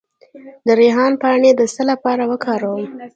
د 0.65 0.67
ریحان 0.79 1.13
پاڼې 1.21 1.51
د 1.55 1.61
څه 1.73 1.83
لپاره 1.91 2.23
وکاروم؟ 2.31 2.83